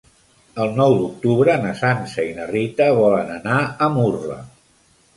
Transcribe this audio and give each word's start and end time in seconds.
El 0.63 0.71
nou 0.79 0.95
d'octubre 1.01 1.59
na 1.67 1.75
Sança 1.83 2.27
i 2.31 2.33
na 2.41 2.49
Rita 2.55 2.91
volen 3.03 3.33
anar 3.39 3.63
a 3.89 3.95
Murla. 3.99 4.43